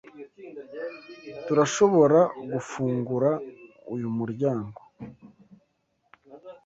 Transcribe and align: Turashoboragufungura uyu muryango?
Turashoboragufungura 1.45 3.31
uyu 3.93 4.09
muryango? 4.17 4.79